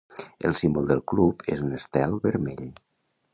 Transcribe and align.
El 0.47 0.55
símbol 0.61 0.87
del 0.91 1.03
club 1.13 1.45
és 1.57 1.61
un 1.67 1.77
estel 1.81 2.17
vermell. 2.25 2.67